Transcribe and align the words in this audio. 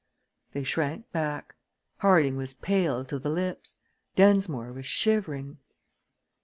They 0.53 0.63
shrank 0.63 1.11
back. 1.11 1.53
Harding 1.97 2.35
was 2.35 2.55
pale 2.55 3.05
to 3.05 3.19
the 3.19 3.29
lips. 3.29 3.77
Densmore 4.15 4.73
was 4.73 4.87
shivering. 4.87 5.59